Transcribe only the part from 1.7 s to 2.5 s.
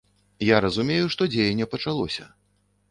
пачалося.